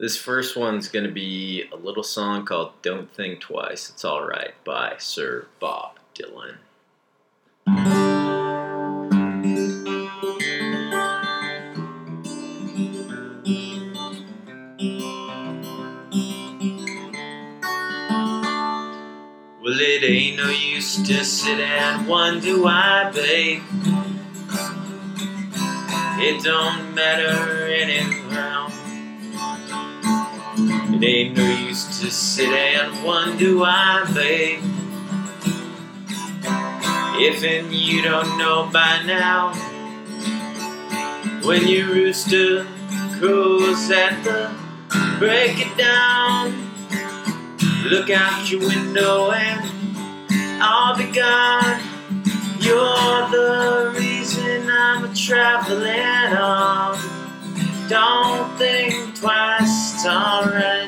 [0.00, 4.54] This first one's going to be a little song called Don't Think Twice, It's Alright
[4.64, 6.54] by Sir Bob Dylan.
[19.60, 23.62] Well, it ain't no use to sit and wonder why, babe.
[26.22, 28.49] It don't matter anyhow.
[31.00, 34.62] It ain't no use to sit and wonder why, babe.
[37.22, 39.52] If and you don't know by now,
[41.42, 42.66] when your rooster
[43.18, 44.60] crows at the
[45.20, 46.70] break it down.
[47.84, 49.60] Look out your window and
[50.62, 51.78] I'll be gone.
[52.58, 56.98] You're the reason I'm a traveling on.
[57.90, 60.79] Don't think twice, it's alright.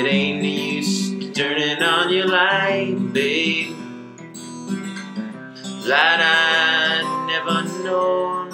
[0.00, 3.76] It ain't no use turning on your light, babe.
[5.84, 8.50] Light I never known.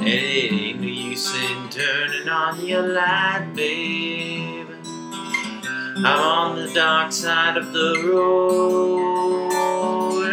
[0.00, 4.66] And it ain't no use in turning on your light, babe.
[4.82, 9.52] I'm on the dark side of the road.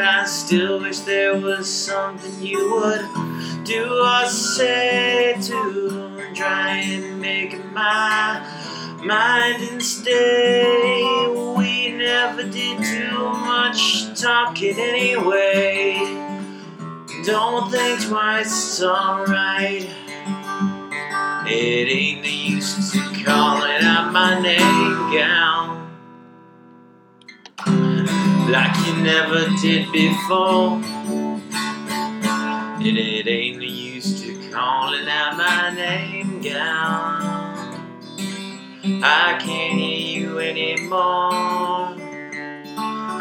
[0.02, 7.64] I still wish there was something you would do or say to try and make
[7.72, 8.61] my
[9.04, 11.28] mind and stay.
[11.56, 15.96] We never did too much talking anyway.
[17.26, 19.90] Don't think twice, it's alright.
[21.48, 25.78] It ain't the use to calling out my name, gal.
[28.50, 30.82] Like you never did before.
[32.84, 37.31] And it ain't the use to calling out my name, gal.
[39.00, 41.32] I can't hear you anymore.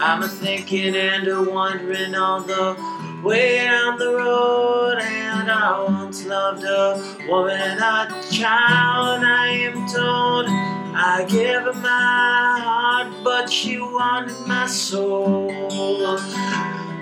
[0.03, 2.77] I'm a thinking and a wondering all the
[3.23, 4.99] way down the road.
[5.01, 9.23] And I once loved a woman, a child.
[9.23, 15.49] I am told I gave her my heart, but she wanted my soul.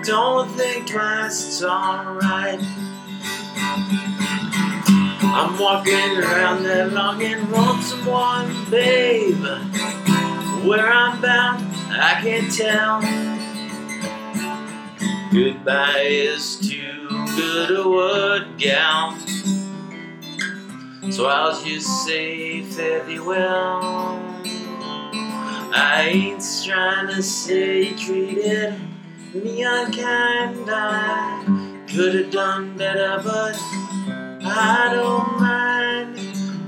[0.03, 2.59] Don't think twice, it's alright.
[5.31, 9.35] I'm walking around long and want someone, babe.
[10.65, 13.01] Where I'm bound, I can't tell.
[15.31, 19.17] Goodbye is too good a word, gal.
[21.11, 24.19] So I'll just say fare thee well.
[25.71, 28.73] I ain't trying to say you treated
[29.33, 30.65] me unkind.
[30.67, 33.55] I could have done better, but
[34.41, 36.17] I don't mind.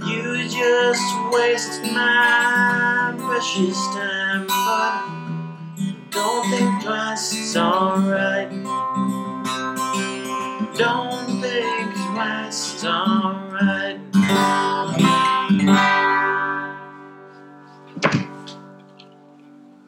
[0.06, 5.22] You just wasted my precious time, but
[6.12, 8.50] don't think twice, it's alright.
[10.76, 14.00] Don't think twice, it's alright.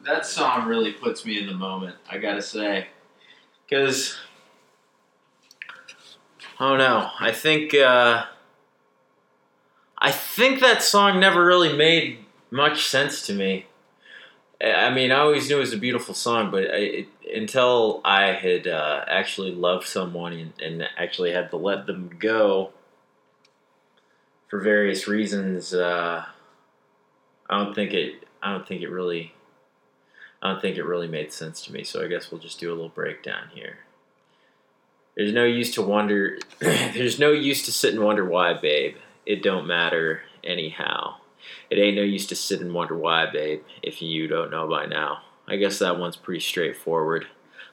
[0.04, 2.88] That song really puts me in the moment, I gotta say.
[3.68, 4.16] Because,
[6.58, 8.24] Don't know, I think, uh,
[9.98, 12.18] I think that song never really made
[12.50, 13.66] much sense to me.
[14.62, 18.32] I mean, I always knew it was a beautiful song, but I, it, until I
[18.32, 22.70] had uh, actually loved someone and, and actually had to let them go
[24.48, 26.24] for various reasons, uh,
[27.50, 28.26] I don't think it.
[28.42, 29.34] I don't think it really.
[30.40, 31.82] I don't think it really made sense to me.
[31.82, 33.78] So I guess we'll just do a little breakdown here.
[35.16, 36.38] There's no use to wonder.
[36.58, 38.96] there's no use to sit and wonder why, babe.
[39.26, 41.16] It don't matter anyhow.
[41.70, 44.86] It ain't no use to sit and wonder why, babe, if you don't know by
[44.86, 45.22] now.
[45.46, 47.26] I guess that one's pretty straightforward.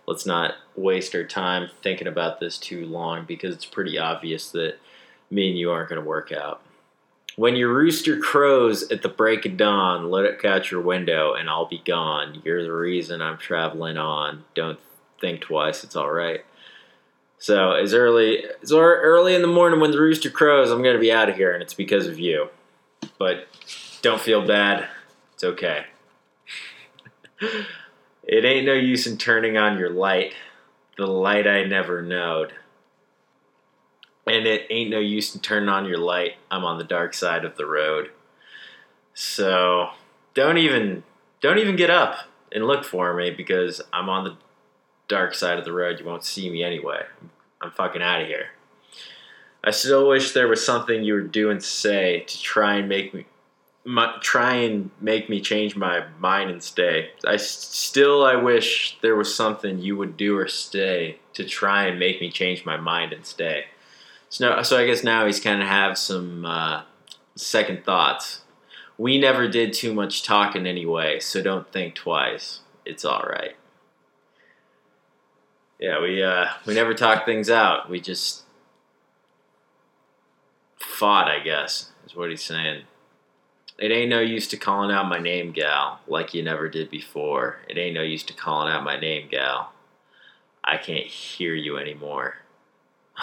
[0.07, 4.79] Let's not waste our time thinking about this too long because it's pretty obvious that
[5.29, 6.61] me and you aren't going to work out.
[7.37, 11.49] When your rooster crows at the break of dawn, let it catch your window and
[11.49, 12.41] I'll be gone.
[12.43, 14.43] You're the reason I'm traveling on.
[14.53, 14.79] Don't
[15.21, 16.43] think twice, it's all right.
[17.41, 21.01] So as early as early in the morning when the rooster crows, I'm going to
[21.01, 22.49] be out of here, and it's because of you.
[23.17, 23.47] But
[24.03, 24.87] don't feel bad.
[25.33, 25.85] It's okay.
[27.41, 30.35] it ain't no use in turning on your light,
[30.97, 32.53] the light I never knowed.
[34.27, 36.33] And it ain't no use in turning on your light.
[36.51, 38.11] I'm on the dark side of the road.
[39.15, 39.89] So
[40.35, 41.01] don't even
[41.41, 42.19] don't even get up
[42.51, 44.37] and look for me because I'm on the
[45.11, 45.99] dark side of the road.
[45.99, 47.03] You won't see me anyway.
[47.61, 48.47] I'm fucking out of here.
[49.63, 53.13] I still wish there was something you were doing to say to try and make
[53.13, 53.25] me
[54.21, 57.11] try and make me change my mind and stay.
[57.27, 61.99] I still I wish there was something you would do or stay to try and
[61.99, 63.65] make me change my mind and stay.
[64.29, 66.83] So, so I guess now he's kind of have some uh,
[67.35, 68.41] second thoughts.
[68.97, 72.59] We never did too much talking anyway, so don't think twice.
[72.85, 73.55] It's all right.
[75.81, 77.89] Yeah, we uh, we never talked things out.
[77.89, 78.43] We just
[80.77, 82.83] fought, I guess, is what he's saying.
[83.79, 87.57] It ain't no use to calling out my name, gal, like you never did before.
[87.67, 89.73] It ain't no use to calling out my name, gal.
[90.63, 92.35] I can't hear you anymore.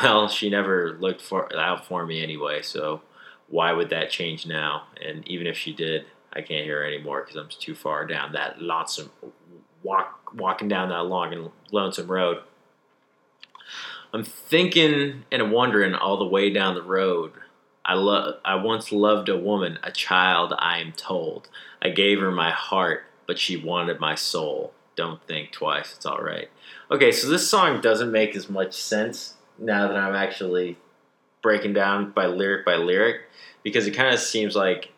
[0.03, 3.03] Well, she never looked for out for me anyway, so
[3.49, 4.85] why would that change now?
[5.01, 8.61] And even if she did, I can't hear anymore because I'm too far down that
[8.61, 9.11] lonesome
[9.83, 12.43] walk walking down that long and lonesome road.
[14.13, 17.33] I'm thinking and wondering all the way down the road
[17.89, 21.49] I love I once loved a woman, a child, I am told.
[21.81, 24.75] I gave her my heart, but she wanted my soul.
[24.95, 26.51] Don't think twice, it's all right.
[26.91, 30.77] Okay, so this song doesn't make as much sense now that I'm actually
[31.41, 33.23] breaking down by lyric by lyric
[33.63, 34.93] because it kind of seems like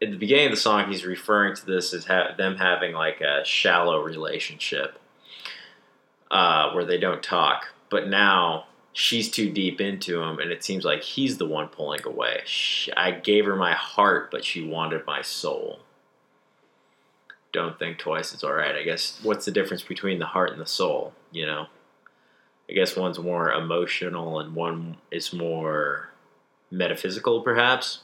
[0.00, 3.20] at the beginning of the song he's referring to this as ha- them having like
[3.20, 4.98] a shallow relationship
[6.30, 8.66] uh, where they don't talk but now
[8.98, 12.40] she's too deep into him, and it seems like he's the one pulling away.
[12.44, 15.78] She, I gave her my heart, but she wanted my soul.
[17.52, 18.74] Don't think twice, it's alright.
[18.74, 21.66] I guess what's the difference between the heart and the soul, you know?
[22.68, 26.10] I guess one's more emotional and one is more
[26.70, 28.00] metaphysical, perhaps.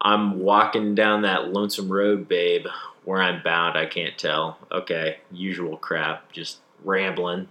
[0.00, 2.66] I'm walking down that lonesome road, babe.
[3.04, 4.58] Where I'm bound, I can't tell.
[4.70, 7.48] Okay, usual crap, just rambling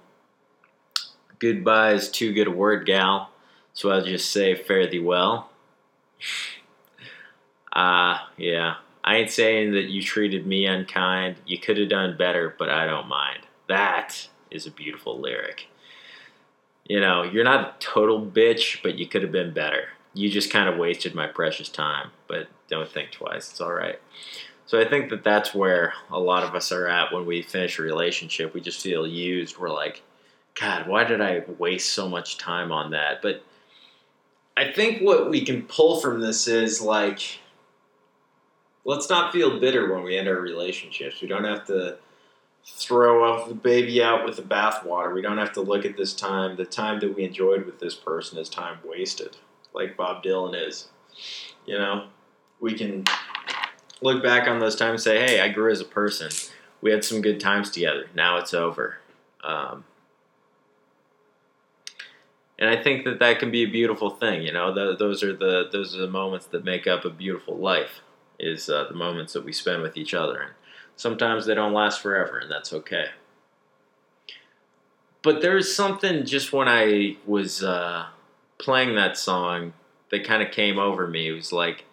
[1.40, 3.30] Goodbye is too good a word, gal,
[3.74, 5.52] so I'll just say fare thee well.
[7.72, 8.76] Ah, uh, yeah.
[9.04, 11.36] I ain't saying that you treated me unkind.
[11.46, 13.42] You could have done better, but I don't mind.
[13.68, 15.68] That is a beautiful lyric.
[16.88, 19.90] You know, you're not a total bitch, but you could have been better.
[20.18, 23.52] You just kind of wasted my precious time, but don't think twice.
[23.52, 24.00] It's all right.
[24.66, 27.78] So I think that that's where a lot of us are at when we finish
[27.78, 28.54] a relationship.
[28.54, 29.58] We just feel used.
[29.58, 30.02] We're like,
[30.60, 33.22] God, why did I waste so much time on that?
[33.22, 33.44] But
[34.58, 37.40] I think what we can pull from this is like,
[38.84, 41.22] let's not feel bitter when we end our relationships.
[41.22, 41.98] We don't have to
[42.66, 45.14] throw the baby out with the bathwater.
[45.14, 47.96] We don't have to look at this time, the time that we enjoyed with this
[47.96, 49.38] person, as time wasted,
[49.78, 50.90] like Bob Dylan is.
[51.66, 52.08] You know,
[52.60, 53.06] we can
[54.02, 56.30] look back on those times and say, hey, I grew as a person.
[56.82, 58.08] We had some good times together.
[58.16, 58.98] Now it's over.
[59.44, 59.86] Um,
[62.60, 64.42] and I think that that can be a beautiful thing.
[64.42, 68.02] You know, those are the those are the moments that make up a beautiful life.
[68.40, 70.52] Is uh, the moments that we spend with each other, and
[70.96, 73.08] sometimes they don't last forever, and that's okay.
[75.24, 78.08] But there's something just when I was uh,
[78.58, 79.74] playing that song
[80.12, 81.30] that kind of came over me.
[81.30, 81.86] It was like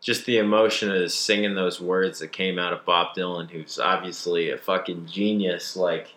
[0.00, 4.50] just the emotion of singing those words that came out of Bob Dylan, who's obviously
[4.50, 5.76] a fucking genius.
[5.76, 6.14] Like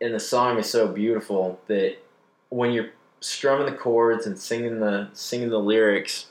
[0.00, 1.96] and the song is so beautiful that
[2.50, 2.90] when you're
[3.20, 6.26] strumming the chords and singing the singing the lyrics,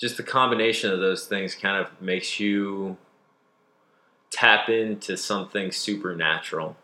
[0.00, 2.96] just the combination of those things kind of makes you
[4.30, 6.76] tap into something supernatural.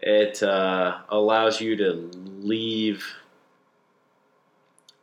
[0.00, 3.04] It uh, allows you to leave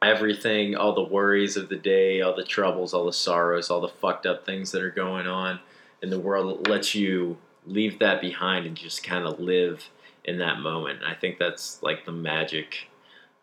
[0.01, 3.89] everything, all the worries of the day, all the troubles, all the sorrows, all the
[3.89, 5.59] fucked up things that are going on
[6.01, 6.59] in the world.
[6.59, 9.89] It lets you leave that behind and just kind of live
[10.23, 10.99] in that moment.
[11.03, 12.87] I think that's like the magic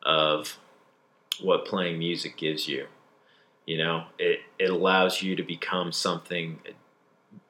[0.03, 0.59] of
[1.41, 2.87] what playing music gives you.
[3.67, 6.61] You know, it, it allows you to become something,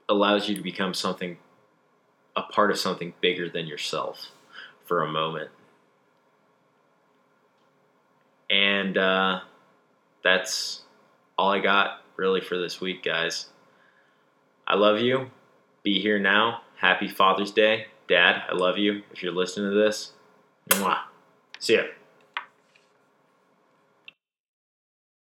[0.08, 1.38] allows you to become something,
[2.36, 4.28] a part of something bigger than yourself
[4.84, 5.50] for a moment.
[8.50, 9.40] And uh,
[10.22, 10.82] that's
[11.38, 13.46] all I got really for this week, guys.
[14.66, 15.30] I love you
[15.82, 16.62] be here now.
[16.76, 17.86] Happy Father's Day.
[18.08, 19.02] Dad, I love you.
[19.12, 20.12] If you're listening to this,
[20.68, 20.98] mwah.
[21.58, 21.82] See ya.